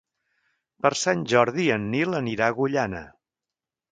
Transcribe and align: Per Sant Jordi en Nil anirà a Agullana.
Per 0.85 0.91
Sant 1.01 1.21
Jordi 1.33 1.67
en 1.77 1.85
Nil 1.95 2.19
anirà 2.21 2.47
a 2.49 2.53
Agullana. 2.57 3.03